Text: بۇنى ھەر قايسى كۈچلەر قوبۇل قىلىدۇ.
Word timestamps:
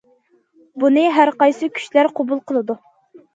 بۇنى 0.83 1.03
ھەر 1.17 1.31
قايسى 1.43 1.69
كۈچلەر 1.75 2.11
قوبۇل 2.21 2.43
قىلىدۇ. 2.53 2.79